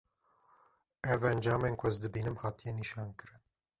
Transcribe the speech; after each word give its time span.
ev 1.13 1.21
encamên 1.31 1.73
ku 1.79 1.83
ez 1.89 1.97
dibînim 2.03 2.37
hatiye 2.41 2.71
nîşankirin; 2.73 3.41